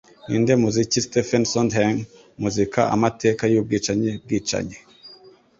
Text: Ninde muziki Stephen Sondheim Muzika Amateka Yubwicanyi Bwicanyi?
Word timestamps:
Ninde 0.27 0.53
muziki 0.63 0.97
Stephen 1.07 1.43
Sondheim 1.51 1.97
Muzika 2.41 2.81
Amateka 2.95 3.43
Yubwicanyi 3.53 4.09
Bwicanyi? 4.23 4.77